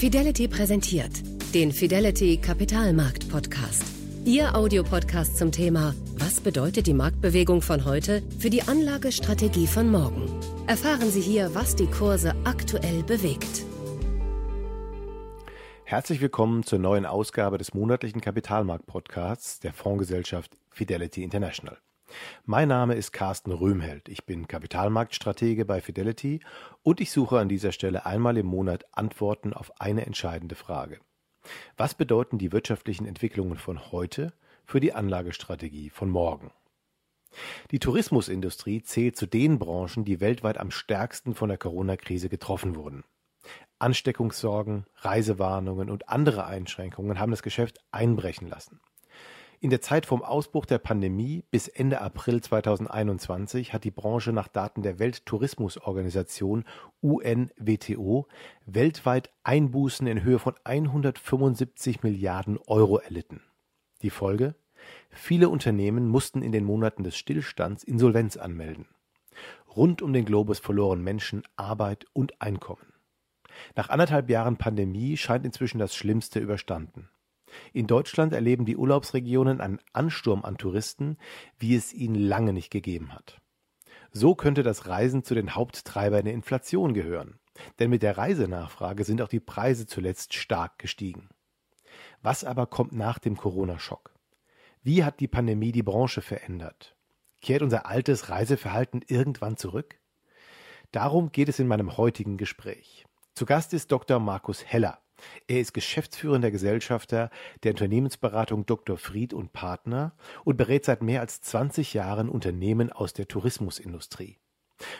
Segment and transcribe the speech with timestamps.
[0.00, 1.12] Fidelity präsentiert
[1.52, 3.84] den Fidelity Kapitalmarkt Podcast.
[4.24, 10.24] Ihr Audiopodcast zum Thema Was bedeutet die Marktbewegung von heute für die Anlagestrategie von morgen?
[10.66, 13.66] Erfahren Sie hier, was die Kurse aktuell bewegt.
[15.84, 21.76] Herzlich willkommen zur neuen Ausgabe des monatlichen Kapitalmarkt-Podcasts der Fondsgesellschaft Fidelity International.
[22.44, 24.08] Mein Name ist Carsten Röhmheld.
[24.08, 26.40] Ich bin Kapitalmarktstratege bei Fidelity
[26.82, 31.00] und ich suche an dieser Stelle einmal im Monat Antworten auf eine entscheidende Frage.
[31.76, 34.32] Was bedeuten die wirtschaftlichen Entwicklungen von heute
[34.64, 36.52] für die Anlagestrategie von morgen?
[37.70, 43.04] Die Tourismusindustrie zählt zu den Branchen, die weltweit am stärksten von der Corona-Krise getroffen wurden.
[43.78, 48.80] Ansteckungssorgen, Reisewarnungen und andere Einschränkungen haben das Geschäft einbrechen lassen.
[49.62, 54.48] In der Zeit vom Ausbruch der Pandemie bis Ende April 2021 hat die Branche nach
[54.48, 56.64] Daten der Welttourismusorganisation
[57.02, 58.26] UNWTO
[58.64, 63.42] weltweit Einbußen in Höhe von 175 Milliarden Euro erlitten.
[64.00, 64.54] Die Folge?
[65.10, 68.88] Viele Unternehmen mussten in den Monaten des Stillstands Insolvenz anmelden.
[69.76, 72.94] Rund um den Globus verloren Menschen Arbeit und Einkommen.
[73.76, 77.10] Nach anderthalb Jahren Pandemie scheint inzwischen das Schlimmste überstanden.
[77.72, 81.16] In Deutschland erleben die Urlaubsregionen einen Ansturm an Touristen,
[81.58, 83.40] wie es ihn lange nicht gegeben hat.
[84.12, 87.38] So könnte das Reisen zu den Haupttreibern der Inflation gehören.
[87.78, 91.28] Denn mit der Reisenachfrage sind auch die Preise zuletzt stark gestiegen.
[92.22, 94.14] Was aber kommt nach dem Corona-Schock?
[94.82, 96.96] Wie hat die Pandemie die Branche verändert?
[97.42, 99.98] Kehrt unser altes Reiseverhalten irgendwann zurück?
[100.92, 103.04] Darum geht es in meinem heutigen Gespräch.
[103.34, 104.18] Zu Gast ist Dr.
[104.18, 105.00] Markus Heller.
[105.48, 107.30] Er ist geschäftsführender Gesellschafter
[107.62, 108.96] der Unternehmensberatung Dr.
[108.96, 110.12] Fried und Partner
[110.44, 114.38] und berät seit mehr als 20 Jahren Unternehmen aus der Tourismusindustrie.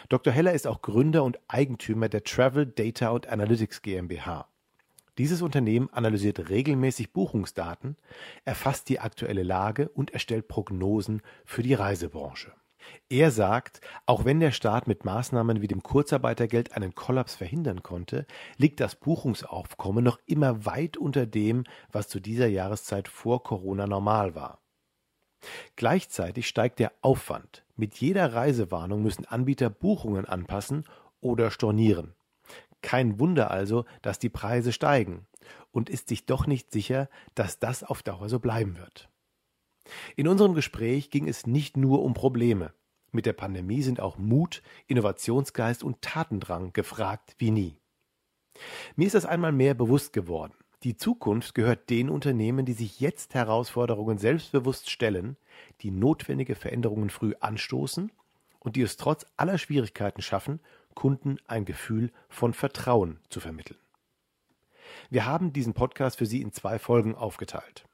[0.08, 0.32] Dr.
[0.32, 4.46] Heller ist auch Gründer und Eigentümer der Travel Data und Analytics GmbH.
[5.18, 7.96] Dieses Unternehmen analysiert regelmäßig Buchungsdaten,
[8.44, 12.52] erfasst die aktuelle Lage und erstellt Prognosen für die Reisebranche.
[13.08, 18.26] Er sagt, auch wenn der Staat mit Maßnahmen wie dem Kurzarbeitergeld einen Kollaps verhindern konnte,
[18.56, 24.34] liegt das Buchungsaufkommen noch immer weit unter dem, was zu dieser Jahreszeit vor Corona normal
[24.34, 24.60] war.
[25.76, 27.64] Gleichzeitig steigt der Aufwand.
[27.76, 30.84] Mit jeder Reisewarnung müssen Anbieter Buchungen anpassen
[31.20, 32.14] oder stornieren.
[32.82, 35.26] Kein Wunder also, dass die Preise steigen
[35.70, 39.09] und ist sich doch nicht sicher, dass das auf Dauer so bleiben wird.
[40.16, 42.72] In unserem Gespräch ging es nicht nur um Probleme.
[43.12, 47.76] Mit der Pandemie sind auch Mut, Innovationsgeist und Tatendrang gefragt wie nie.
[48.96, 50.54] Mir ist das einmal mehr bewusst geworden.
[50.82, 55.36] Die Zukunft gehört den Unternehmen, die sich jetzt Herausforderungen selbstbewusst stellen,
[55.82, 58.10] die notwendige Veränderungen früh anstoßen
[58.60, 60.60] und die es trotz aller Schwierigkeiten schaffen,
[60.94, 63.78] Kunden ein Gefühl von Vertrauen zu vermitteln.
[65.10, 67.84] Wir haben diesen Podcast für Sie in zwei Folgen aufgeteilt.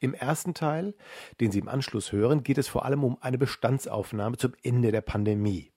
[0.00, 0.94] Im ersten Teil,
[1.40, 5.00] den Sie im Anschluss hören, geht es vor allem um eine Bestandsaufnahme zum Ende der
[5.00, 5.72] Pandemie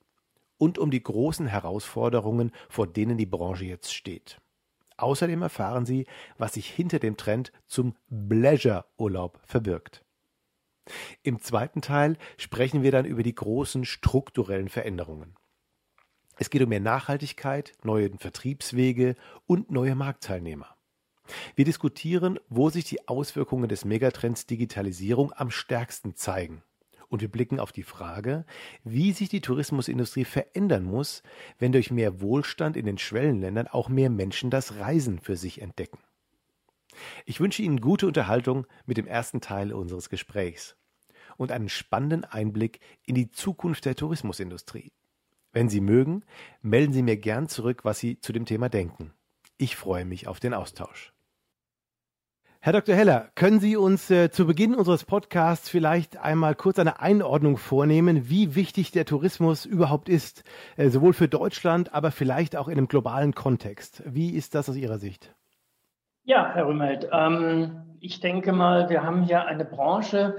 [0.58, 4.40] und um die großen Herausforderungen, vor denen die Branche jetzt steht.
[4.97, 6.07] Außerdem erfahren Sie,
[6.38, 10.03] was sich hinter dem Trend zum Pleasure-Urlaub verbirgt.
[11.22, 15.36] Im zweiten Teil sprechen wir dann über die großen strukturellen Veränderungen.
[16.40, 19.16] Es geht um mehr Nachhaltigkeit, neue Vertriebswege
[19.46, 20.76] und neue Marktteilnehmer.
[21.55, 26.63] Wir diskutieren, wo sich die Auswirkungen des Megatrends Digitalisierung am stärksten zeigen.
[27.09, 28.45] Und wir blicken auf die Frage,
[28.83, 31.23] wie sich die Tourismusindustrie verändern muss,
[31.57, 35.99] wenn durch mehr Wohlstand in den Schwellenländern auch mehr Menschen das Reisen für sich entdecken.
[37.25, 40.75] Ich wünsche Ihnen gute Unterhaltung mit dem ersten Teil unseres Gesprächs
[41.38, 44.91] und einen spannenden Einblick in die Zukunft der Tourismusindustrie.
[45.53, 46.23] Wenn Sie mögen,
[46.61, 49.13] melden Sie mir gern zurück, was Sie zu dem Thema denken.
[49.57, 51.13] Ich freue mich auf den Austausch.
[52.67, 52.95] Herr Dr.
[52.95, 58.29] Heller, können Sie uns äh, zu Beginn unseres Podcasts vielleicht einmal kurz eine Einordnung vornehmen,
[58.29, 60.44] wie wichtig der Tourismus überhaupt ist,
[60.75, 64.03] äh, sowohl für Deutschland, aber vielleicht auch in einem globalen Kontext?
[64.06, 65.33] Wie ist das aus Ihrer Sicht?
[66.25, 70.36] Ja, Herr Rümmelt, ähm, ich denke mal, wir haben hier eine Branche,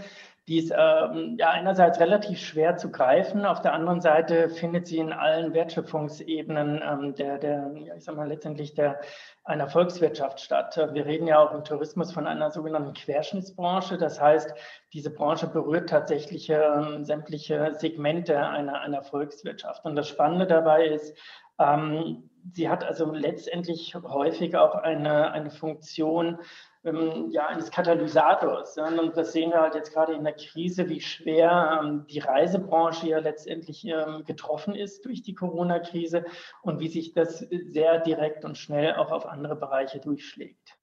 [0.48, 4.96] die ist ähm, ja einerseits relativ schwer zu greifen, auf der anderen Seite findet sie
[4.96, 8.98] in allen Wertschöpfungsebenen ähm, der, der, ja, ich sag mal letztendlich der
[9.44, 10.76] einer Volkswirtschaft statt.
[10.92, 13.98] Wir reden ja auch im Tourismus von einer sogenannten Querschnittsbranche.
[13.98, 14.54] Das heißt,
[14.94, 19.84] diese Branche berührt tatsächlich äh, sämtliche Segmente einer, einer Volkswirtschaft.
[19.84, 21.14] Und das Spannende dabei ist,
[21.58, 26.38] ähm, sie hat also letztendlich häufig auch eine, eine Funktion
[26.84, 28.76] ähm, ja, eines Katalysators.
[28.76, 28.86] Ja?
[28.86, 33.08] Und das sehen wir halt jetzt gerade in der Krise, wie schwer ähm, die Reisebranche
[33.08, 36.24] ja letztendlich ähm, getroffen ist durch die Corona-Krise
[36.62, 40.77] und wie sich das sehr direkt und schnell auch auf andere Bereiche durchschlägt.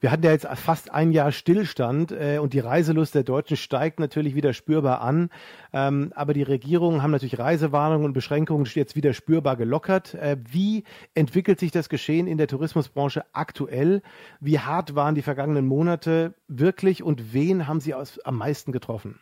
[0.00, 4.00] Wir hatten ja jetzt fast ein Jahr Stillstand äh, und die Reiselust der Deutschen steigt
[4.00, 5.28] natürlich wieder spürbar an.
[5.74, 10.14] Ähm, aber die Regierungen haben natürlich Reisewarnungen und Beschränkungen jetzt wieder spürbar gelockert.
[10.14, 14.00] Äh, wie entwickelt sich das Geschehen in der Tourismusbranche aktuell?
[14.40, 19.20] Wie hart waren die vergangenen Monate wirklich und wen haben Sie aus, am meisten getroffen?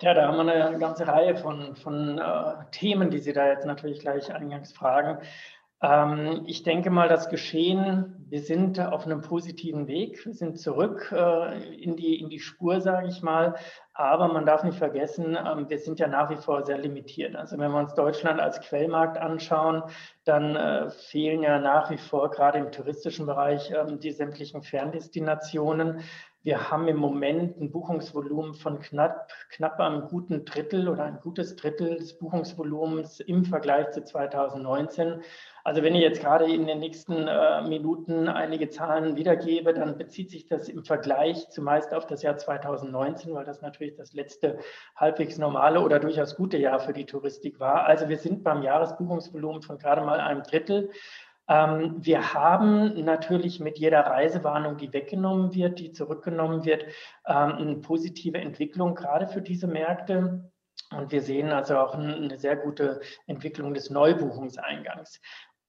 [0.00, 2.24] Ja, da haben wir eine ganze Reihe von, von äh,
[2.72, 5.18] Themen, die Sie da jetzt natürlich gleich eingangs fragen.
[5.82, 11.12] Ähm, ich denke mal, das Geschehen, wir sind auf einem positiven Weg, wir sind zurück
[11.12, 13.54] äh, in, die, in die Spur, sage ich mal.
[13.92, 17.36] Aber man darf nicht vergessen, ähm, wir sind ja nach wie vor sehr limitiert.
[17.36, 19.82] Also wenn wir uns Deutschland als Quellmarkt anschauen,
[20.24, 26.00] dann äh, fehlen ja nach wie vor gerade im touristischen Bereich ähm, die sämtlichen Ferndestinationen.
[26.42, 31.56] Wir haben im Moment ein Buchungsvolumen von knapp, knapp einem guten Drittel oder ein gutes
[31.56, 35.22] Drittel des Buchungsvolumens im Vergleich zu 2019.
[35.66, 40.30] Also wenn ich jetzt gerade in den nächsten äh, Minuten einige Zahlen wiedergebe, dann bezieht
[40.30, 44.58] sich das im Vergleich zumeist auf das Jahr 2019, weil das natürlich das letzte
[44.94, 47.86] halbwegs normale oder durchaus gute Jahr für die Touristik war.
[47.86, 50.90] Also wir sind beim Jahresbuchungsvolumen von gerade mal einem Drittel.
[51.48, 56.84] Ähm, wir haben natürlich mit jeder Reisewarnung, die weggenommen wird, die zurückgenommen wird,
[57.26, 60.50] ähm, eine positive Entwicklung gerade für diese Märkte.
[60.90, 65.20] Und wir sehen also auch eine sehr gute Entwicklung des Neubuchungseingangs.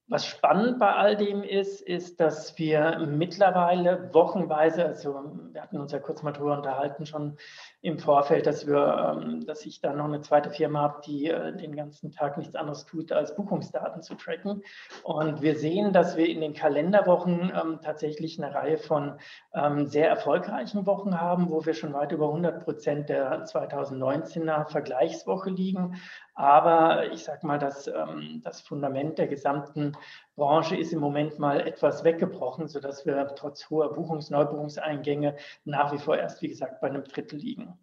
[0.08, 5.90] Was spannend bei all dem ist, ist, dass wir mittlerweile wochenweise, also wir hatten uns
[5.90, 7.36] ja kurz mal drüber unterhalten schon
[7.82, 11.56] im Vorfeld, dass wir, ähm, dass ich da noch eine zweite Firma habe, die äh,
[11.56, 14.62] den ganzen Tag nichts anderes tut, als Buchungsdaten zu tracken.
[15.02, 19.18] Und wir sehen, dass wir in den Kalenderwochen ähm, tatsächlich eine Reihe von
[19.54, 25.50] ähm, sehr erfolgreichen Wochen haben, wo wir schon weit über 100 Prozent der 2019er Vergleichswoche
[25.50, 25.96] liegen.
[26.36, 29.92] Aber ich sage mal, das, ähm, das Fundament der gesamten
[30.36, 35.98] Branche ist im Moment mal etwas weggebrochen, sodass wir trotz hoher Buchungs-, Neubuchungseingänge nach wie
[35.98, 37.78] vor erst, wie gesagt, bei einem Drittel liegen.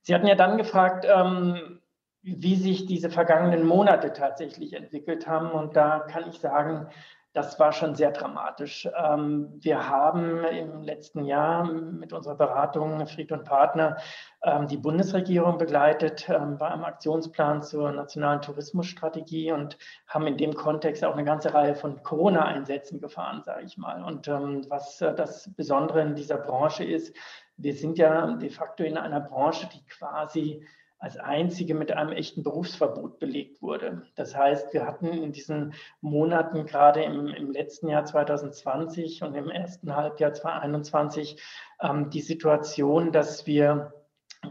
[0.00, 1.78] Sie hatten ja dann gefragt, ähm,
[2.22, 5.52] wie sich diese vergangenen Monate tatsächlich entwickelt haben.
[5.52, 6.88] Und da kann ich sagen,
[7.32, 8.88] das war schon sehr dramatisch.
[8.96, 13.96] Ähm, wir haben im letzten Jahr mit unserer Beratung Fried und Partner
[14.42, 20.54] ähm, die Bundesregierung begleitet ähm, bei einem Aktionsplan zur nationalen Tourismusstrategie und haben in dem
[20.54, 24.02] Kontext auch eine ganze Reihe von Corona-Einsätzen gefahren, sage ich mal.
[24.02, 27.16] Und was äh, das Besondere in dieser Branche ist,
[27.56, 30.66] wir sind ja de facto in einer Branche, die quasi
[31.02, 34.06] als einzige mit einem echten Berufsverbot belegt wurde.
[34.14, 39.50] Das heißt, wir hatten in diesen Monaten, gerade im, im letzten Jahr 2020 und im
[39.50, 41.42] ersten Halbjahr 2021,
[41.80, 43.92] ähm, die Situation, dass wir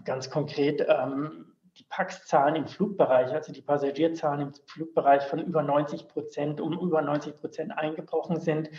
[0.03, 6.09] ganz konkret ähm, die Pax-Zahlen im Flugbereich, also die Passagierzahlen im Flugbereich von über 90
[6.09, 8.69] Prozent, um über 90 Prozent eingebrochen sind.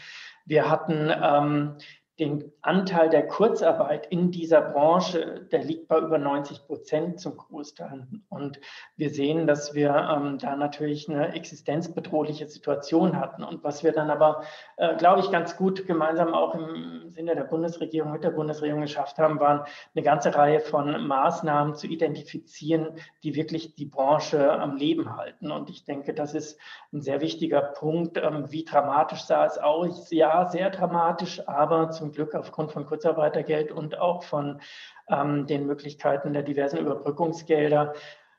[0.45, 1.79] Wir hatten ähm,
[2.19, 8.07] den Anteil der Kurzarbeit in dieser Branche, der liegt bei über 90 Prozent zum Großteil.
[8.29, 8.61] Und
[8.97, 13.43] wir sehen, dass wir ähm, da natürlich eine existenzbedrohliche Situation hatten.
[13.43, 14.43] Und was wir dann aber,
[14.77, 19.19] äh, glaube ich, ganz gut gemeinsam auch im Sinne der Bundesregierung mit der Bundesregierung geschafft
[19.19, 25.17] haben, waren eine ganze Reihe von Maßnahmen zu identifizieren, die wirklich die Branche am Leben
[25.17, 25.51] halten.
[25.51, 26.61] Und ich denke, das ist
[26.93, 28.19] ein sehr wichtiger Punkt.
[28.19, 30.11] Ähm, wie dramatisch sah es aus?
[30.11, 34.61] Ja, sehr dramatisch, aber zum Glück aufgrund von Kurzarbeitergeld und auch von
[35.09, 37.95] ähm, den Möglichkeiten der diversen Überbrückungsgelder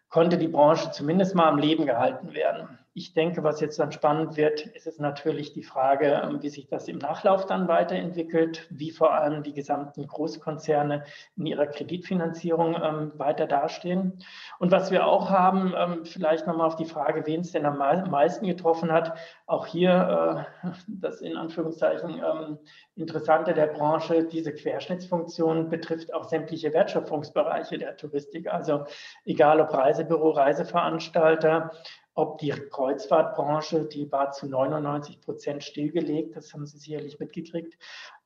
[0.09, 2.77] konnte die Branche zumindest mal am Leben gehalten werden.
[2.95, 6.67] Ich denke, was jetzt dann spannend wird, ist es natürlich die Frage, ähm, wie sich
[6.67, 11.03] das im Nachlauf dann weiterentwickelt, wie vor allem die gesamten Großkonzerne
[11.35, 14.19] in ihrer Kreditfinanzierung ähm, weiter dastehen.
[14.59, 17.79] Und was wir auch haben, ähm, vielleicht nochmal auf die Frage, wen es denn am
[17.79, 22.59] meisten getroffen hat, auch hier äh, das in Anführungszeichen ähm,
[22.95, 28.53] Interessante der Branche, diese Querschnittsfunktion betrifft auch sämtliche Wertschöpfungsbereiche der Touristik.
[28.53, 28.85] Also
[29.25, 31.71] egal ob Reisebüro, Reiseveranstalter,
[32.15, 37.77] ob die Kreuzfahrtbranche, die war zu 99 Prozent stillgelegt, das haben Sie sicherlich mitgekriegt.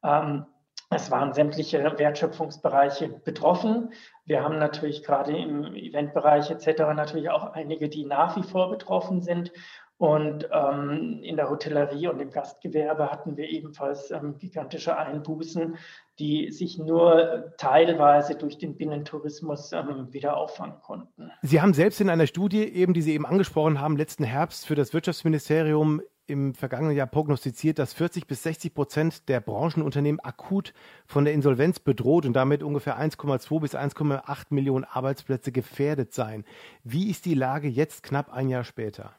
[0.03, 0.45] Ähm,
[0.89, 3.91] es waren sämtliche Wertschöpfungsbereiche betroffen.
[4.23, 6.79] Wir haben natürlich gerade im Eventbereich etc.
[6.95, 9.51] natürlich auch einige, die nach wie vor betroffen sind.
[9.97, 15.75] Und ähm, in der Hotellerie und im Gastgewerbe hatten wir ebenfalls ähm, gigantische Einbußen,
[16.19, 21.31] die sich nur teilweise durch den Binnentourismus ähm, wieder auffangen konnten.
[21.41, 24.75] Sie haben selbst in einer Studie, eben die Sie eben angesprochen haben, letzten Herbst für
[24.75, 30.73] das Wirtschaftsministerium im vergangenen Jahr prognostiziert, dass 40 bis 60 Prozent der Branchenunternehmen akut
[31.07, 36.43] von der Insolvenz bedroht und damit ungefähr 1,2 bis 1,8 Millionen Arbeitsplätze gefährdet seien.
[36.83, 39.15] Wie ist die Lage jetzt knapp ein Jahr später?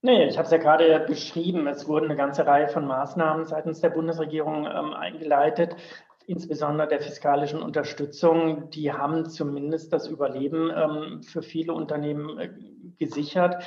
[0.00, 1.66] Nee, ich habe es ja gerade beschrieben.
[1.66, 5.74] Es wurden eine ganze Reihe von Maßnahmen seitens der Bundesregierung ähm, eingeleitet,
[6.26, 8.70] insbesondere der fiskalischen Unterstützung.
[8.70, 12.50] Die haben zumindest das Überleben ähm, für viele Unternehmen äh,
[12.96, 13.64] gesichert.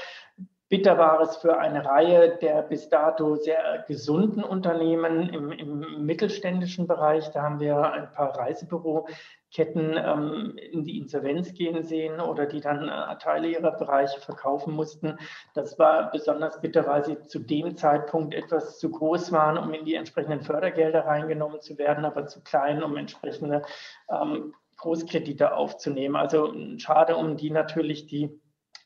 [0.71, 6.87] Bitter war es für eine Reihe der bis dato sehr gesunden Unternehmen im, im mittelständischen
[6.87, 7.29] Bereich.
[7.31, 12.87] Da haben wir ein paar Reisebüroketten ähm, in die Insolvenz gehen sehen oder die dann
[12.87, 15.17] äh, Teile ihrer Bereiche verkaufen mussten.
[15.55, 19.83] Das war besonders bitter, weil sie zu dem Zeitpunkt etwas zu groß waren, um in
[19.83, 23.63] die entsprechenden Fördergelder reingenommen zu werden, aber zu klein, um entsprechende
[24.09, 26.15] ähm, Großkredite aufzunehmen.
[26.15, 28.39] Also schade um die natürlich, die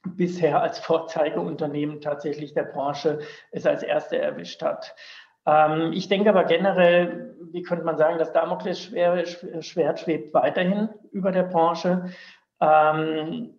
[0.05, 3.19] bisher als Vorzeigeunternehmen tatsächlich der Branche
[3.51, 4.95] es als erste erwischt hat.
[5.45, 11.43] Ähm, ich denke aber generell, wie könnte man sagen, das Damoklesschwert schwebt weiterhin über der
[11.43, 12.11] Branche.
[12.59, 13.57] Ähm,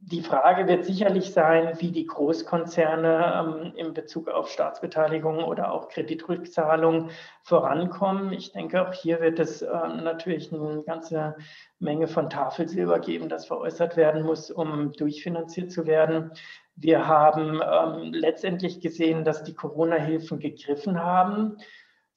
[0.00, 5.88] die Frage wird sicherlich sein, wie die Großkonzerne ähm, in Bezug auf Staatsbeteiligung oder auch
[5.88, 7.10] Kreditrückzahlung
[7.42, 8.32] vorankommen.
[8.32, 11.36] Ich denke, auch hier wird es äh, natürlich eine ganze
[11.78, 16.30] Menge von Tafelsilber geben, das veräußert werden muss, um durchfinanziert zu werden.
[16.76, 21.58] Wir haben ähm, letztendlich gesehen, dass die Corona-Hilfen gegriffen haben.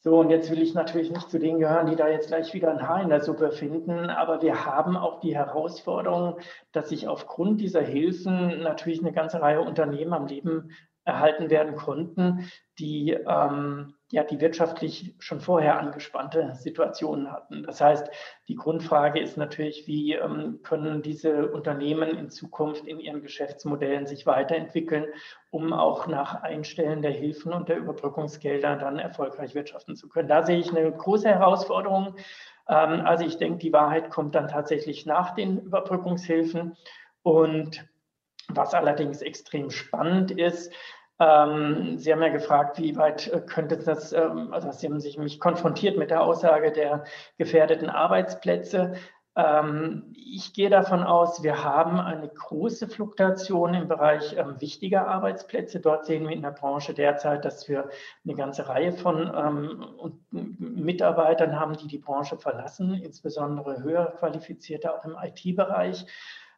[0.03, 2.71] So, und jetzt will ich natürlich nicht zu denen gehören, die da jetzt gleich wieder
[2.71, 6.39] ein Haar in der Suppe finden, aber wir haben auch die Herausforderung,
[6.71, 10.71] dass sich aufgrund dieser Hilfen natürlich eine ganze Reihe Unternehmen am Leben
[11.03, 17.63] erhalten werden konnten, die ähm, ja die wirtschaftlich schon vorher angespannte Situationen hatten.
[17.63, 18.09] Das heißt,
[18.47, 24.25] die Grundfrage ist natürlich, wie ähm, können diese Unternehmen in Zukunft in ihren Geschäftsmodellen sich
[24.25, 25.07] weiterentwickeln,
[25.49, 30.27] um auch nach Einstellen der Hilfen und der Überbrückungsgelder dann erfolgreich wirtschaften zu können.
[30.27, 32.15] Da sehe ich eine große Herausforderung.
[32.67, 36.75] Ähm, also ich denke, die Wahrheit kommt dann tatsächlich nach den Überbrückungshilfen.
[37.23, 37.87] Und
[38.49, 40.73] was allerdings extrem spannend ist,
[41.21, 45.19] ähm, Sie haben ja gefragt, wie weit äh, könnte das, ähm, also Sie haben sich
[45.19, 47.03] mich konfrontiert mit der Aussage der
[47.37, 48.93] gefährdeten Arbeitsplätze.
[49.35, 55.79] Ähm, ich gehe davon aus, wir haben eine große Fluktuation im Bereich ähm, wichtiger Arbeitsplätze.
[55.79, 57.89] Dort sehen wir in der Branche derzeit, dass wir
[58.25, 65.05] eine ganze Reihe von ähm, Mitarbeitern haben, die die Branche verlassen, insbesondere höher qualifizierte auch
[65.05, 66.07] im IT-Bereich.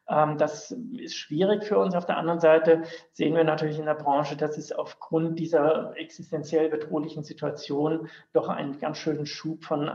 [0.08, 1.94] Ähm, das ist schwierig für uns.
[1.94, 2.82] Auf der anderen Seite
[3.12, 8.78] sehen wir natürlich in der Branche, dass es aufgrund dieser existenziell bedrohlichen Situation doch einen
[8.78, 9.88] ganz schönen Schub von,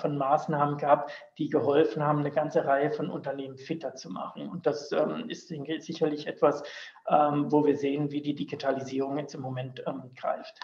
[0.00, 4.48] von Maßnahmen gab, die geholfen haben, eine ganze Reihe von Unternehmen fitter zu machen.
[4.48, 6.62] Und das ähm, ist denke ich, sicherlich etwas,
[7.08, 9.84] ähm, wo wir sehen, wie die Digitalisierung jetzt im Moment
[10.16, 10.60] greift.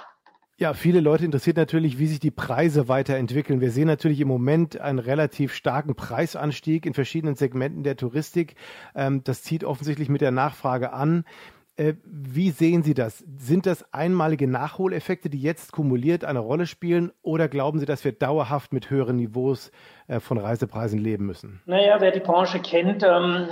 [0.59, 3.61] Ja, viele Leute interessiert natürlich, wie sich die Preise weiterentwickeln.
[3.61, 8.55] Wir sehen natürlich im Moment einen relativ starken Preisanstieg in verschiedenen Segmenten der Touristik.
[8.95, 11.27] Ähm, das zieht offensichtlich mit der Nachfrage an.
[11.77, 13.23] Äh, wie sehen Sie das?
[13.37, 18.13] Sind das einmalige Nachholeffekte, die jetzt kumuliert eine Rolle spielen, oder glauben Sie, dass wir
[18.13, 19.71] dauerhaft mit höheren Niveaus
[20.09, 21.61] äh, von Reisepreisen leben müssen?
[21.67, 23.49] Naja, wer die Branche kennt, ähm,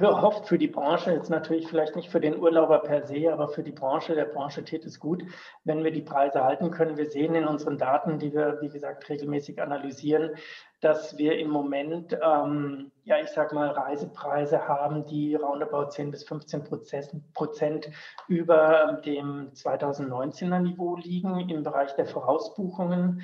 [0.00, 3.62] hofft für die Branche, jetzt natürlich vielleicht nicht für den Urlauber per se, aber für
[3.62, 5.22] die Branche, der Branche tät es gut,
[5.64, 6.96] wenn wir die Preise halten können.
[6.96, 10.30] Wir sehen in unseren Daten, die wir, wie gesagt, regelmäßig analysieren,
[10.80, 16.24] dass wir im Moment, ähm, ja, ich sag mal, Reisepreise haben, die roundabout 10 bis
[16.24, 16.64] 15
[17.34, 17.90] Prozent
[18.28, 23.22] über dem 2019er Niveau liegen im Bereich der Vorausbuchungen.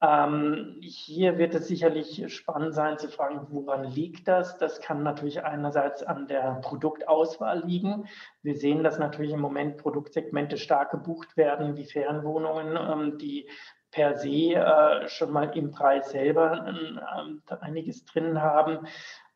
[0.00, 4.58] Ähm, hier wird es sicherlich spannend sein zu fragen, woran liegt das?
[4.58, 8.06] Das kann natürlich einerseits an der Produktauswahl liegen.
[8.42, 13.48] Wir sehen, dass natürlich im Moment Produktsegmente stark gebucht werden, wie Ferienwohnungen, ähm, die
[13.94, 18.86] per se äh, schon mal im Preis selber äh, einiges drin haben.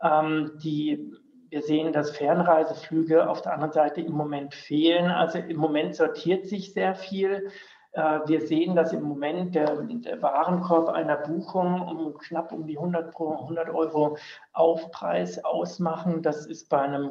[0.02, 1.12] Ähm, die
[1.50, 5.10] wir sehen, dass Fernreiseflüge auf der anderen Seite im Moment fehlen.
[5.10, 7.50] Also im Moment sortiert sich sehr viel.
[7.92, 12.76] Äh, wir sehen, dass im Moment der, der, Warenkorb einer Buchung um knapp um die
[12.76, 14.18] 100, 100 Euro
[14.52, 16.22] Aufpreis ausmachen.
[16.22, 17.10] Das ist bei einem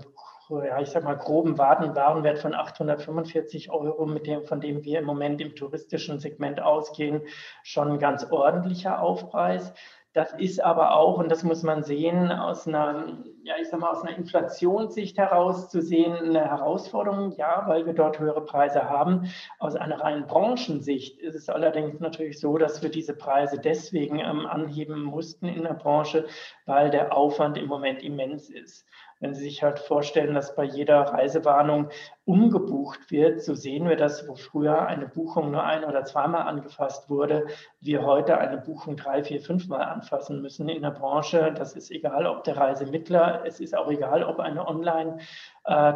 [0.50, 5.06] ja, ich sag mal, groben Warenwert von 845 Euro, mit dem, von dem wir im
[5.06, 7.22] Moment im touristischen Segment ausgehen,
[7.64, 9.74] schon ein ganz ordentlicher Aufpreis.
[10.14, 13.92] Das ist aber auch, und das muss man sehen, aus einer, ja, ich sag mal,
[13.92, 19.32] aus einer Inflationssicht heraus zu sehen, eine Herausforderung, ja, weil wir dort höhere Preise haben.
[19.58, 24.46] Aus einer reinen Branchensicht ist es allerdings natürlich so, dass wir diese Preise deswegen ähm,
[24.46, 26.26] anheben mussten in der Branche,
[26.66, 28.86] weil der Aufwand im Moment immens ist.
[29.20, 31.90] Wenn Sie sich halt vorstellen, dass bei jeder Reisewarnung
[32.26, 37.10] umgebucht wird, so sehen wir das, wo früher eine Buchung nur ein- oder zweimal angefasst
[37.10, 37.48] wurde,
[37.80, 41.52] wir heute eine Buchung drei, vier, fünfmal anfassen müssen in der Branche.
[41.56, 45.20] Das ist egal, ob der Reisemittler, es ist auch egal, ob eine Online-
[45.66, 45.94] äh,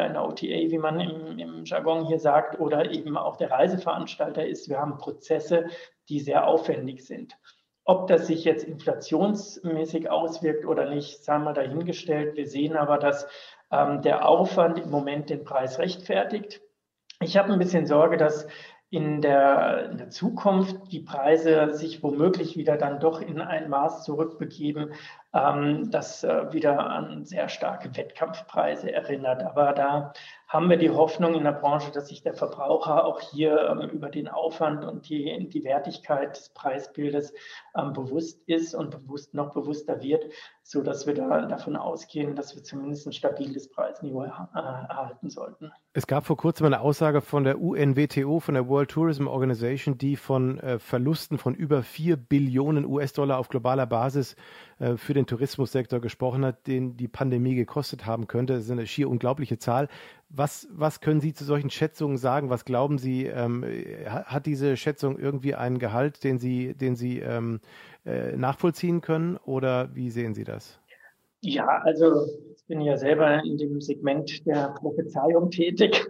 [0.00, 4.68] eine OTA, wie man im, im Jargon hier sagt, oder eben auch der Reiseveranstalter ist.
[4.68, 5.66] Wir haben Prozesse,
[6.08, 7.36] die sehr aufwendig sind.
[7.84, 12.36] Ob das sich jetzt inflationsmäßig auswirkt oder nicht, sei mal dahingestellt.
[12.36, 13.26] Wir sehen aber, dass
[13.72, 16.60] ähm, der Aufwand im Moment den Preis rechtfertigt.
[17.20, 18.46] Ich habe ein bisschen Sorge, dass
[18.90, 24.04] in der, in der, Zukunft die Preise sich womöglich wieder dann doch in ein Maß
[24.04, 24.92] zurückbegeben,
[25.34, 29.42] ähm, das äh, wieder an sehr starke Wettkampfpreise erinnert.
[29.42, 30.12] Aber da
[30.52, 34.10] haben wir die Hoffnung in der Branche, dass sich der Verbraucher auch hier ähm, über
[34.10, 37.32] den Aufwand und die, die Wertigkeit des Preisbildes
[37.74, 40.26] ähm, bewusst ist und bewusst noch bewusster wird,
[40.62, 45.72] so dass wir da davon ausgehen, dass wir zumindest ein stabiles Preisniveau äh, erhalten sollten.
[45.94, 50.16] Es gab vor kurzem eine Aussage von der UNWTO, von der World Tourism Organization, die
[50.16, 54.36] von äh, Verlusten von über 4 Billionen US-Dollar auf globaler Basis
[54.82, 58.54] äh, für den Tourismussektor gesprochen hat, den die Pandemie gekostet haben könnte.
[58.54, 59.88] Das ist eine schier unglaubliche Zahl.
[60.28, 62.50] Was, was können Sie zu solchen Schätzungen sagen?
[62.50, 63.64] Was glauben Sie, ähm,
[64.06, 67.60] hat diese Schätzung irgendwie einen Gehalt, den Sie, den Sie ähm,
[68.04, 70.80] äh, nachvollziehen können oder wie sehen Sie das?
[71.42, 76.04] Ja, also ich bin ja selber in dem Segment der Prophezeiung tätig.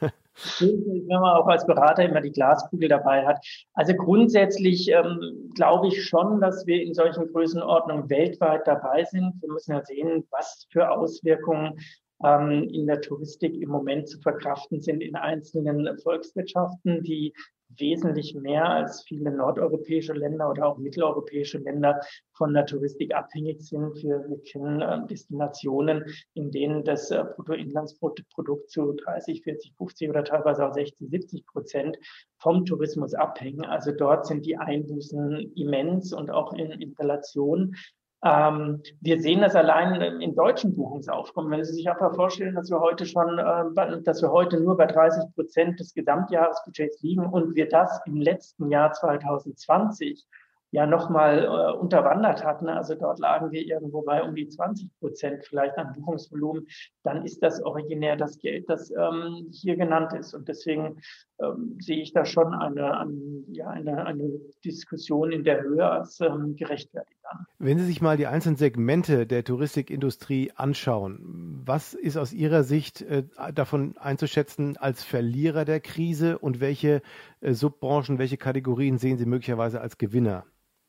[0.60, 3.44] wenn man auch als Berater immer die Glaskugel dabei hat.
[3.74, 9.34] Also grundsätzlich ähm, glaube ich schon, dass wir in solchen Größenordnungen weltweit dabei sind.
[9.40, 11.78] Wir müssen ja sehen, was für Auswirkungen
[12.24, 17.32] ähm, in der Touristik im Moment zu verkraften sind in einzelnen Volkswirtschaften, die
[17.78, 22.00] wesentlich mehr als viele nordeuropäische Länder oder auch mitteleuropäische Länder
[22.32, 23.94] von der Touristik abhängig sind.
[24.02, 30.24] Wir, wir kennen äh, Destinationen, in denen das äh, Bruttoinlandsprodukt zu 30, 40, 50 oder
[30.24, 31.98] teilweise auch 60, 70 Prozent
[32.38, 33.64] vom Tourismus abhängen.
[33.64, 37.76] Also dort sind die Einbußen immens und auch in, in Relation
[38.22, 41.50] ähm, wir sehen das allein in deutschen Buchungsaufkommen.
[41.50, 44.86] Wenn Sie sich einfach vorstellen, dass wir heute schon, äh, dass wir heute nur bei
[44.86, 50.26] 30 Prozent des Gesamtjahresbudgets liegen und wir das im letzten Jahr 2020
[50.72, 55.44] ja nochmal äh, unterwandert hatten, also dort lagen wir irgendwo bei um die 20 Prozent
[55.44, 56.66] vielleicht an Buchungsvolumen,
[57.02, 60.32] dann ist das originär das Geld, das ähm, hier genannt ist.
[60.32, 61.00] Und deswegen
[61.40, 66.20] ähm, sehe ich da schon eine, eine, ja, eine, eine Diskussion in der Höhe als
[66.20, 67.46] ähm, gerechtfertigt an.
[67.58, 73.02] Wenn Sie sich mal die einzelnen Segmente der Touristikindustrie anschauen, was ist aus Ihrer Sicht
[73.02, 77.02] äh, davon einzuschätzen als Verlierer der Krise und welche
[77.40, 80.44] äh, Subbranchen, welche Kategorien sehen Sie möglicherweise als Gewinner?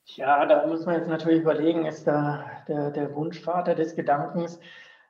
[0.06, 4.60] Ja, da muss man jetzt natürlich überlegen, ist da der, der Wunschvater des Gedankens.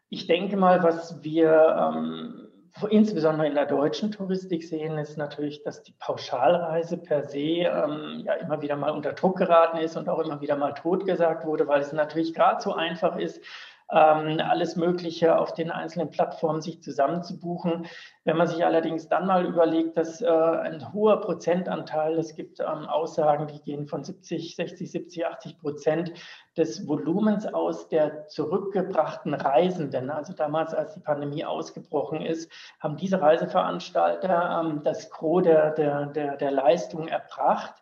[0.10, 2.51] Ich denke mal, was wir ähm,
[2.90, 8.34] insbesondere in der deutschen Touristik sehen, ist natürlich, dass die Pauschalreise per se ähm, ja
[8.36, 11.82] immer wieder mal unter Druck geraten ist und auch immer wieder mal totgesagt wurde, weil
[11.82, 13.44] es natürlich gerade so einfach ist,
[13.92, 17.88] alles Mögliche auf den einzelnen Plattformen sich zusammenzubuchen.
[18.24, 22.86] Wenn man sich allerdings dann mal überlegt, dass äh, ein hoher Prozentanteil, es gibt ähm,
[22.88, 26.14] Aussagen, die gehen von 70, 60, 70, 80 Prozent
[26.56, 33.22] des Volumens aus der zurückgebrachten Reisenden, also damals, als die Pandemie ausgebrochen ist, haben diese
[33.22, 37.76] Reiseveranstalter ähm, das Gros der, der, der, der Leistung erbracht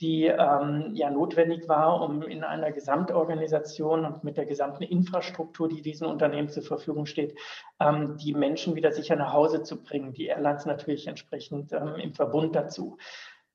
[0.00, 5.82] die ähm, ja notwendig war, um in einer Gesamtorganisation und mit der gesamten Infrastruktur, die
[5.82, 7.38] diesen Unternehmen zur Verfügung steht,
[7.80, 10.12] ähm, die Menschen wieder sicher nach Hause zu bringen.
[10.12, 12.98] Die Airlines natürlich entsprechend ähm, im Verbund dazu.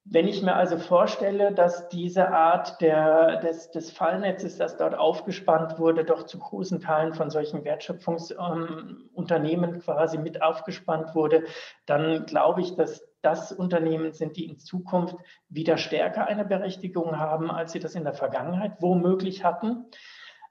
[0.05, 5.77] Wenn ich mir also vorstelle, dass diese Art der, des, des Fallnetzes, das dort aufgespannt
[5.77, 11.43] wurde, doch zu großen Teilen von solchen Wertschöpfungsunternehmen ähm, quasi mit aufgespannt wurde,
[11.85, 15.15] dann glaube ich, dass das Unternehmen sind, die in Zukunft
[15.49, 19.85] wieder stärker eine Berechtigung haben, als sie das in der Vergangenheit womöglich hatten.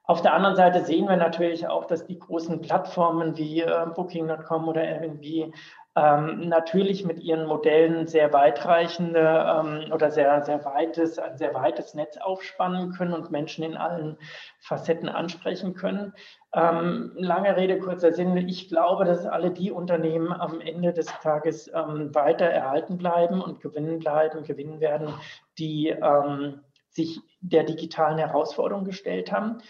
[0.09, 4.67] Auf der anderen Seite sehen wir natürlich auch, dass die großen Plattformen wie äh, Booking.com
[4.67, 5.53] oder Airbnb
[5.95, 11.93] ähm, natürlich mit ihren Modellen sehr weitreichende ähm, oder sehr, sehr weites, ein sehr weites
[11.93, 14.17] Netz aufspannen können und Menschen in allen
[14.61, 16.13] Facetten ansprechen können.
[16.55, 18.35] Ähm, lange Rede, kurzer Sinn.
[18.35, 23.61] Ich glaube, dass alle die Unternehmen am Ende des Tages ähm, weiter erhalten bleiben und
[23.61, 25.13] gewinnen bleiben, gewinnen werden,
[25.59, 29.61] die ähm, sich der digitalen Herausforderung gestellt haben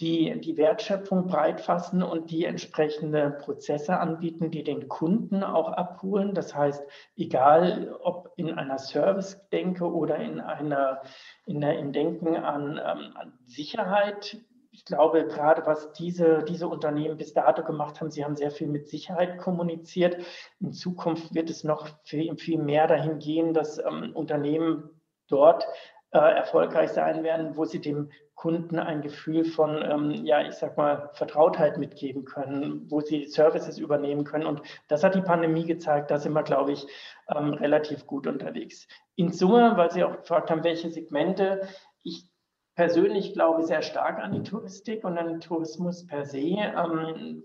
[0.00, 6.34] die die Wertschöpfung breit fassen und die entsprechende Prozesse anbieten, die den Kunden auch abholen.
[6.34, 6.82] Das heißt,
[7.16, 11.02] egal ob in einer Service-Denke oder in einer,
[11.46, 14.38] in der, im Denken an, ähm, an Sicherheit,
[14.70, 18.68] ich glaube, gerade was diese, diese Unternehmen bis dato gemacht haben, sie haben sehr viel
[18.68, 20.16] mit Sicherheit kommuniziert.
[20.60, 24.90] In Zukunft wird es noch viel, viel mehr dahin gehen, dass ähm, Unternehmen
[25.26, 25.66] dort
[26.12, 30.76] äh, erfolgreich sein werden, wo sie dem Kunden ein Gefühl von, ähm, ja, ich sag
[30.76, 34.46] mal, Vertrautheit mitgeben können, wo sie Services übernehmen können.
[34.46, 36.10] Und das hat die Pandemie gezeigt.
[36.10, 36.86] Da sind wir, glaube ich,
[37.34, 38.86] ähm, relativ gut unterwegs.
[39.16, 41.62] In Summe, weil Sie auch gefragt haben, welche Segmente,
[42.04, 42.28] ich
[42.76, 47.42] persönlich glaube sehr stark an die Touristik und an den Tourismus per se, ähm,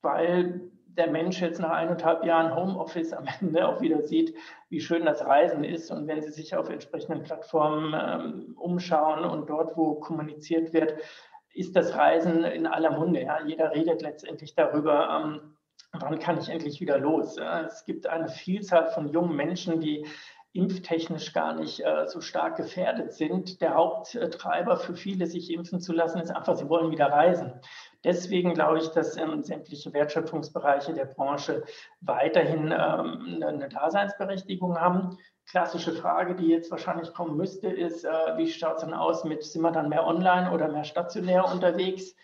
[0.00, 0.62] weil
[1.00, 4.36] der Mensch jetzt nach eineinhalb Jahren Homeoffice am Ende auch wieder sieht,
[4.68, 5.90] wie schön das Reisen ist.
[5.90, 10.94] Und wenn Sie sich auf entsprechenden Plattformen ähm, umschauen und dort, wo kommuniziert wird,
[11.54, 13.22] ist das Reisen in aller Munde.
[13.22, 13.40] Ja?
[13.46, 15.56] Jeder redet letztendlich darüber, ähm,
[15.92, 17.36] wann kann ich endlich wieder los.
[17.36, 17.62] Ja?
[17.62, 20.06] Es gibt eine Vielzahl von jungen Menschen, die
[20.52, 23.62] impftechnisch gar nicht äh, so stark gefährdet sind.
[23.62, 27.52] Der Haupttreiber für viele, sich impfen zu lassen, ist einfach, sie wollen wieder reisen.
[28.04, 31.62] Deswegen glaube ich, dass ähm, sämtliche Wertschöpfungsbereiche der Branche
[32.00, 35.18] weiterhin ähm, eine Daseinsberechtigung haben.
[35.46, 39.42] Klassische Frage, die jetzt wahrscheinlich kommen müsste, ist, äh, wie schaut es denn aus mit,
[39.44, 42.14] sind wir dann mehr online oder mehr stationär unterwegs?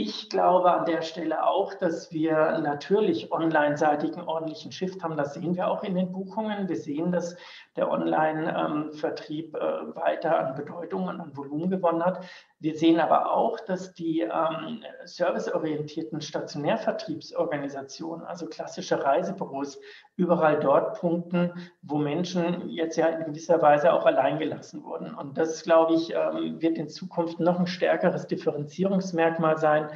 [0.00, 5.16] Ich glaube an der Stelle auch, dass wir natürlich online-seitig einen ordentlichen Shift haben.
[5.16, 6.68] Das sehen wir auch in den Buchungen.
[6.68, 7.34] Wir sehen, dass
[7.74, 12.24] der Online-Vertrieb äh, weiter an Bedeutung und an Volumen gewonnen hat.
[12.60, 19.80] Wir sehen aber auch, dass die ähm, serviceorientierten Stationärvertriebsorganisationen, also klassische Reisebüros,
[20.14, 25.12] überall dort punkten, wo Menschen jetzt ja in gewisser Weise auch alleingelassen wurden.
[25.14, 29.87] Und das, glaube ich, ähm, wird in Zukunft noch ein stärkeres Differenzierungsmerkmal sein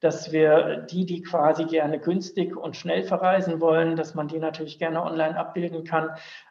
[0.00, 4.78] dass wir die, die quasi gerne günstig und schnell verreisen wollen, dass man die natürlich
[4.78, 6.10] gerne online abbilden kann,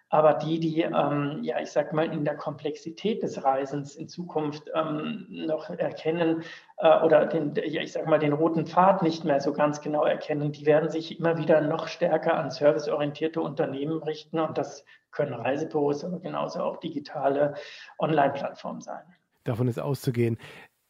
[0.09, 4.69] aber die, die, ähm, ja, ich sag mal, in der Komplexität des Reisens in Zukunft
[4.73, 6.43] ähm, noch erkennen
[6.77, 10.05] äh, oder den, ja, ich sag mal, den roten Pfad nicht mehr so ganz genau
[10.05, 15.33] erkennen, die werden sich immer wieder noch stärker an serviceorientierte Unternehmen richten und das können
[15.33, 17.55] Reisebüros, aber genauso auch digitale
[17.99, 19.03] Online-Plattformen sein.
[19.43, 20.37] Davon ist auszugehen.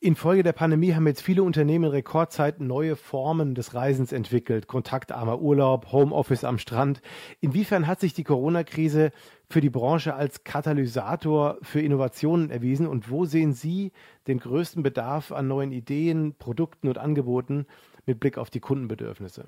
[0.06, 4.68] Infolge der Pandemie haben jetzt viele Unternehmen in Rekordzeit neue Formen des Reisens entwickelt.
[4.68, 7.02] Kontaktarmer Urlaub, Homeoffice am Strand.
[7.41, 9.12] Inwiefern hat sich die Corona-Krise
[9.50, 13.94] für die Branche als Katalysator für Innovationen erwiesen und wo sehen Sie
[14.28, 17.65] den größten Bedarf an neuen Ideen, Produkten und Angeboten
[18.06, 19.46] mit Blick auf die Kundenbedürfnisse?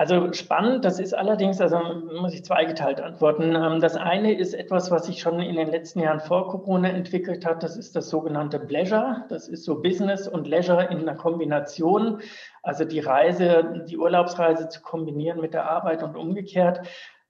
[0.00, 1.78] Also spannend, das ist allerdings, also
[2.18, 3.52] muss ich zweigeteilt antworten.
[3.82, 7.62] Das eine ist etwas, was sich schon in den letzten Jahren vor Corona entwickelt hat.
[7.62, 9.26] Das ist das sogenannte Pleasure.
[9.28, 12.22] Das ist so Business und Leisure in einer Kombination.
[12.62, 16.80] Also die Reise, die Urlaubsreise zu kombinieren mit der Arbeit und umgekehrt.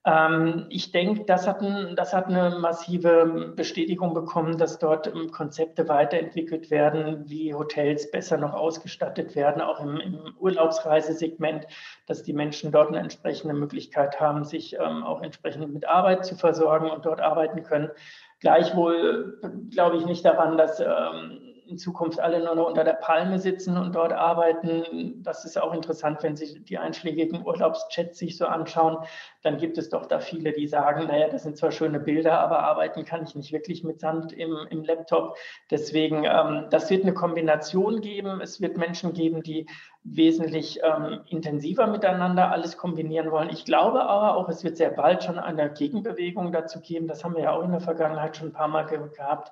[0.03, 1.61] Ähm, ich denke, das hat,
[1.95, 8.37] das hat eine massive Bestätigung bekommen, dass dort ähm, Konzepte weiterentwickelt werden, wie Hotels besser
[8.37, 11.67] noch ausgestattet werden, auch im, im Urlaubsreisesegment,
[12.07, 16.35] dass die Menschen dort eine entsprechende Möglichkeit haben, sich ähm, auch entsprechend mit Arbeit zu
[16.35, 17.91] versorgen und dort arbeiten können.
[18.39, 22.93] Gleichwohl äh, glaube ich nicht daran, dass ähm, in Zukunft alle nur noch unter der
[22.93, 25.23] Palme sitzen und dort arbeiten.
[25.23, 28.97] Das ist auch interessant, wenn Sie die einschlägigen Urlaubschats sich so anschauen.
[29.41, 32.59] Dann gibt es doch da viele, die sagen, naja, das sind zwar schöne Bilder, aber
[32.59, 35.37] arbeiten kann ich nicht wirklich mit Sand im, im Laptop.
[35.71, 38.41] Deswegen, ähm, das wird eine Kombination geben.
[38.41, 39.65] Es wird Menschen geben, die
[40.03, 43.49] wesentlich ähm, intensiver miteinander alles kombinieren wollen.
[43.49, 47.07] Ich glaube aber auch, es wird sehr bald schon eine Gegenbewegung dazu geben.
[47.07, 49.51] Das haben wir ja auch in der Vergangenheit schon ein paar Mal gehabt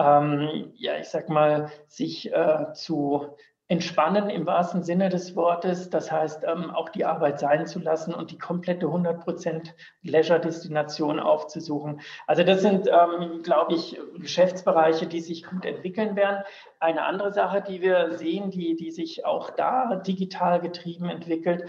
[0.00, 3.36] ähm, ja, ich sag mal, sich äh, zu
[3.68, 5.90] entspannen im wahrsten Sinne des Wortes.
[5.90, 12.00] Das heißt, ähm, auch die Arbeit sein zu lassen und die komplette 100% Leisure-Destination aufzusuchen.
[12.26, 16.42] Also das sind, ähm, glaube ich, Geschäftsbereiche, die sich gut entwickeln werden.
[16.80, 21.66] Eine andere Sache, die wir sehen, die, die sich auch da digital getrieben entwickelt,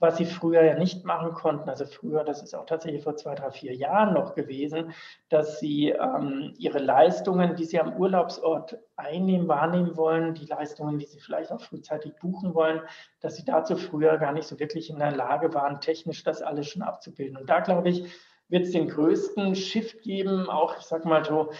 [0.00, 1.68] was sie früher ja nicht machen konnten.
[1.68, 4.92] Also früher, das ist auch tatsächlich vor zwei, drei, vier Jahren noch gewesen,
[5.28, 11.04] dass sie ähm, ihre Leistungen, die sie am Urlaubsort einnehmen, wahrnehmen wollen, die Leistungen, die
[11.04, 12.80] sie vielleicht auch frühzeitig buchen wollen,
[13.20, 16.68] dass sie dazu früher gar nicht so wirklich in der Lage waren, technisch das alles
[16.68, 17.36] schon abzubilden.
[17.36, 18.10] Und da glaube ich,
[18.48, 21.52] wird es den größten Shift geben, auch ich sage mal so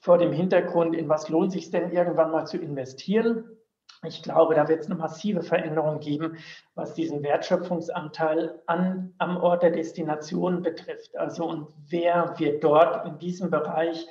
[0.00, 3.57] vor dem Hintergrund, in was lohnt sich denn irgendwann mal zu investieren
[4.04, 6.38] ich glaube, da wird es eine massive Veränderung geben,
[6.74, 11.16] was diesen Wertschöpfungsanteil an, am Ort der Destination betrifft.
[11.16, 14.06] Also und wer wird dort in diesem Bereich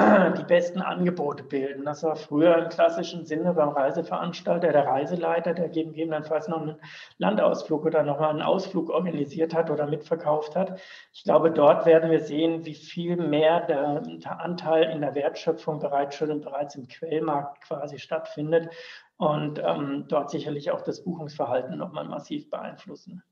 [0.38, 1.84] die besten Angebote bilden.
[1.84, 6.76] Das war früher im klassischen Sinne beim Reiseveranstalter der Reiseleiter, der gegebenenfalls noch einen
[7.18, 10.80] Landausflug oder nochmal einen Ausflug organisiert hat oder mitverkauft hat.
[11.12, 15.78] Ich glaube, dort werden wir sehen, wie viel mehr der, der Anteil in der Wertschöpfung
[15.78, 18.68] bereits schon bereits im Quellmarkt quasi stattfindet
[19.16, 23.22] und ähm, dort sicherlich auch das Buchungsverhalten nochmal massiv beeinflussen.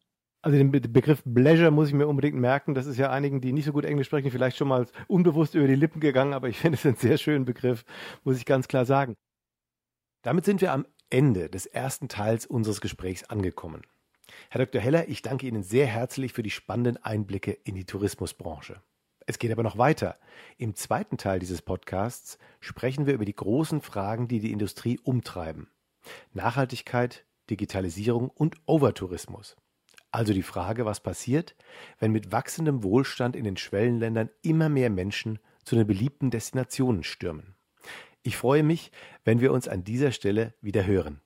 [0.40, 2.74] Also den Begriff Pleasure muss ich mir unbedingt merken.
[2.74, 5.66] Das ist ja einigen, die nicht so gut Englisch sprechen, vielleicht schon mal unbewusst über
[5.66, 7.84] die Lippen gegangen, aber ich finde es einen sehr schönen Begriff,
[8.22, 9.16] muss ich ganz klar sagen.
[10.22, 13.82] Damit sind wir am Ende des ersten Teils unseres Gesprächs angekommen.
[14.50, 14.80] Herr Dr.
[14.80, 18.80] Heller, ich danke Ihnen sehr herzlich für die spannenden Einblicke in die Tourismusbranche.
[19.26, 20.18] Es geht aber noch weiter.
[20.56, 25.68] Im zweiten Teil dieses Podcasts sprechen wir über die großen Fragen, die die Industrie umtreiben.
[26.32, 29.56] Nachhaltigkeit, Digitalisierung und Overtourismus.
[30.10, 31.54] Also die Frage, was passiert,
[31.98, 37.54] wenn mit wachsendem Wohlstand in den Schwellenländern immer mehr Menschen zu den beliebten Destinationen stürmen.
[38.22, 38.90] Ich freue mich,
[39.24, 41.20] wenn wir uns an dieser Stelle wieder hören.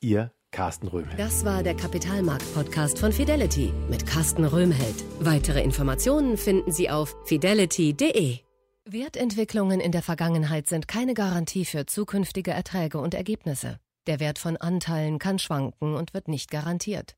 [0.00, 1.18] Ihr Carsten Röhmheld.
[1.18, 5.04] Das war der Kapitalmarkt-Podcast von Fidelity mit Carsten Röhmheld.
[5.20, 8.38] Weitere Informationen finden Sie auf fidelity.de.
[8.86, 13.78] Wertentwicklungen in der Vergangenheit sind keine Garantie für zukünftige Erträge und Ergebnisse.
[14.06, 17.17] Der Wert von Anteilen kann schwanken und wird nicht garantiert.